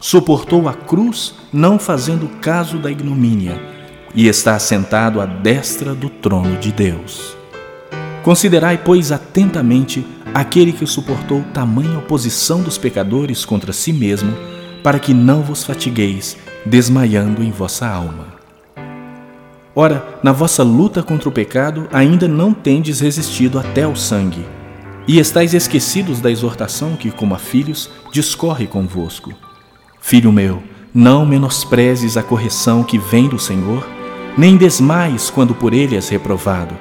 [0.00, 3.60] suportou a cruz, não fazendo caso da ignomínia,
[4.14, 7.36] e está assentado à destra do trono de Deus.
[8.22, 10.04] Considerai, pois, atentamente
[10.34, 14.34] aquele que suportou tamanha oposição dos pecadores contra si mesmo,
[14.82, 18.40] para que não vos fatigueis, desmaiando em vossa alma.
[19.74, 24.44] Ora, na vossa luta contra o pecado, ainda não tendes resistido até ao sangue,
[25.06, 29.32] e estáis esquecidos da exortação que, como a filhos, discorre convosco.
[30.00, 30.62] Filho meu,
[30.94, 33.86] não menosprezes a correção que vem do Senhor,
[34.36, 36.74] nem desmais quando por ele és reprovado,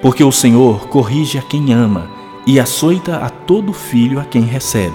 [0.00, 2.08] porque o Senhor corrige a quem ama
[2.46, 4.94] e açoita a todo filho a quem recebe.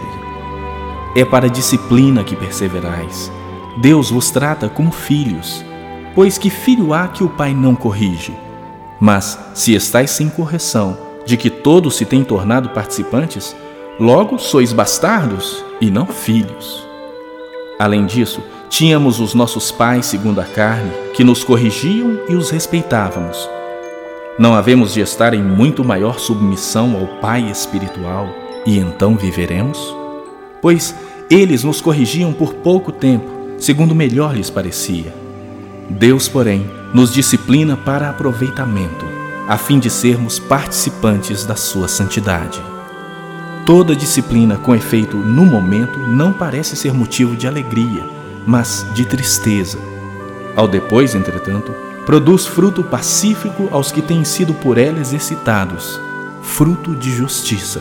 [1.15, 3.31] É para a disciplina que perseverais.
[3.81, 5.63] Deus vos trata como filhos,
[6.15, 8.33] pois que filho há que o pai não corrige?
[8.99, 13.55] Mas, se estáis sem correção, de que todos se têm tornado participantes,
[13.99, 16.88] logo sois bastardos e não filhos.
[17.79, 23.49] Além disso, tínhamos os nossos pais segundo a carne, que nos corrigiam e os respeitávamos
[24.39, 28.29] não havemos de estar em muito maior submissão ao Pai espiritual
[28.65, 29.77] e então viveremos?
[30.61, 30.95] Pois
[31.29, 35.13] eles nos corrigiam por pouco tempo, segundo melhor lhes parecia.
[35.89, 39.05] Deus, porém, nos disciplina para aproveitamento,
[39.45, 42.61] a fim de sermos participantes da sua santidade.
[43.69, 48.03] Toda disciplina com efeito no momento não parece ser motivo de alegria,
[48.43, 49.77] mas de tristeza.
[50.55, 51.71] Ao depois, entretanto,
[52.03, 56.01] produz fruto pacífico aos que têm sido por ela exercitados,
[56.41, 57.79] fruto de justiça.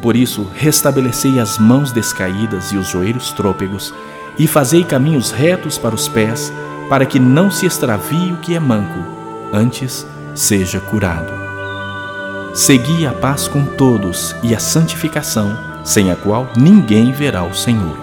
[0.00, 3.92] Por isso, restabelecei as mãos descaídas e os joelhos trôpegos,
[4.38, 6.52] e fazei caminhos retos para os pés,
[6.88, 9.02] para que não se extravie o que é manco,
[9.52, 11.41] antes seja curado.
[12.54, 17.96] Segui a paz com todos e a santificação, sem a qual ninguém verá o Senhor.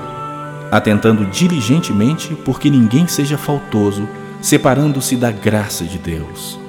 [0.72, 4.10] Atentando diligentemente, porque ninguém seja faltoso,
[4.42, 6.60] separando-se da graça de Deus.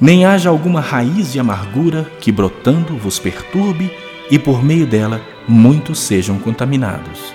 [0.00, 3.92] Nem haja alguma raiz de amargura que, brotando, vos perturbe
[4.30, 7.34] e por meio dela muitos sejam contaminados.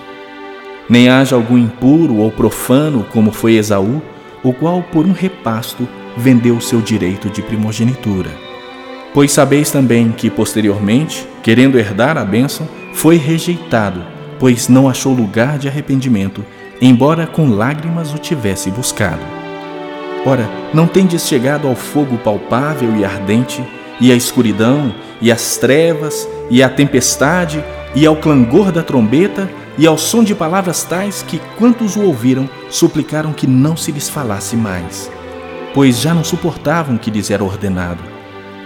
[0.88, 4.00] Nem haja algum impuro ou profano, como foi Esaú,
[4.42, 5.86] o qual, por um repasto,
[6.16, 8.53] vendeu seu direito de primogenitura.
[9.14, 14.04] Pois sabeis também que, posteriormente, querendo herdar a bênção, foi rejeitado,
[14.40, 16.44] pois não achou lugar de arrependimento,
[16.82, 19.22] embora com lágrimas o tivesse buscado.
[20.26, 23.62] Ora, não tendes chegado ao fogo palpável e ardente,
[24.00, 24.92] e à escuridão,
[25.22, 27.62] e às trevas, e à tempestade,
[27.94, 29.48] e ao clangor da trombeta,
[29.78, 34.08] e ao som de palavras tais que, quantos o ouviram, suplicaram que não se lhes
[34.08, 35.08] falasse mais,
[35.72, 38.02] pois já não suportavam que lhes era ordenado.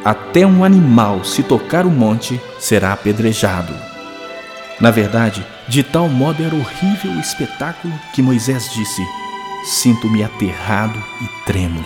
[0.09, 3.75] Até um animal, se tocar o monte, será apedrejado.
[4.81, 9.03] Na verdade, de tal modo era horrível o espetáculo que Moisés disse:
[9.67, 11.85] sinto-me aterrado e trêmulo.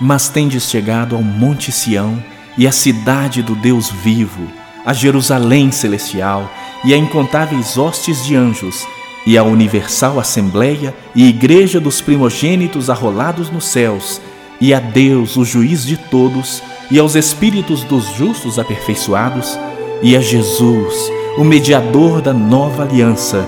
[0.00, 2.22] Mas tendes chegado ao Monte Sião
[2.56, 4.46] e à cidade do Deus vivo,
[4.84, 6.48] a Jerusalém celestial
[6.84, 8.86] e a incontáveis hostes de anjos,
[9.26, 14.20] e a universal assembleia e igreja dos primogênitos arrolados nos céus,
[14.60, 19.58] e a Deus, o juiz de todos, e aos espíritos dos justos aperfeiçoados,
[20.02, 23.46] e a Jesus, o mediador da nova aliança,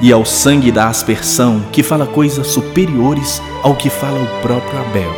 [0.00, 5.12] e ao sangue da aspersão, que fala coisas superiores ao que fala o próprio Abel.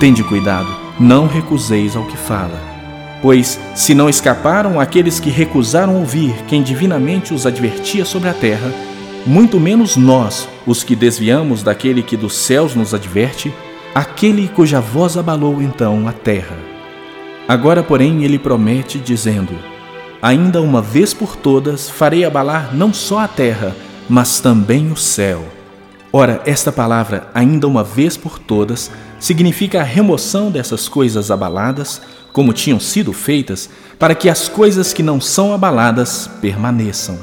[0.00, 0.68] Tende cuidado,
[0.98, 2.60] não recuseis ao que fala,
[3.22, 8.72] pois se não escaparam aqueles que recusaram ouvir quem divinamente os advertia sobre a terra,
[9.26, 13.52] muito menos nós, os que desviamos daquele que dos céus nos adverte,
[13.94, 16.56] aquele cuja voz abalou então a terra.
[17.46, 19.52] Agora, porém, ele promete, dizendo:
[20.20, 23.76] ainda uma vez por todas farei abalar não só a terra,
[24.08, 25.44] mas também o céu.
[26.12, 32.00] Ora, esta palavra, ainda uma vez por todas, significa a remoção dessas coisas abaladas,
[32.32, 33.68] como tinham sido feitas,
[33.98, 37.18] para que as coisas que não são abaladas permaneçam.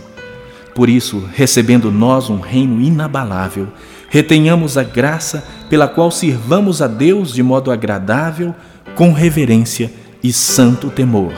[0.76, 3.68] Por isso, recebendo nós um reino inabalável,
[4.12, 8.54] retenhamos a graça pela qual sirvamos a Deus de modo agradável,
[8.94, 9.92] com reverência
[10.24, 11.34] e santo temor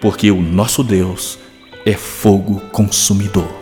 [0.00, 1.38] porque o nosso Deus
[1.84, 3.59] é fogo consumidor.